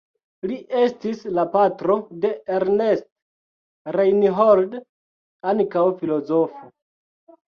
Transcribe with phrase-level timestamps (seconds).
[0.51, 3.05] Li estis la patro de Ernst
[3.97, 4.73] Reinhold,
[5.53, 6.65] ankaŭ filozofo.